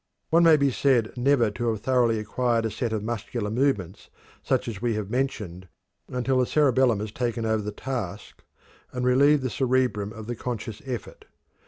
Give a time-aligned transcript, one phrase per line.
[0.31, 4.09] One may be said never to have thoroughly acquired a set of muscular movements
[4.41, 5.67] such as we have mentioned,
[6.07, 8.41] until the cerebellum has taken over the task
[8.91, 11.25] and relieved the cerebrum of the conscious effort.